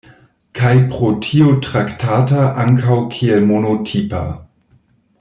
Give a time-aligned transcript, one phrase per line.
[0.59, 4.23] Kaj pro tio traktata ankaŭ kiel monotipa.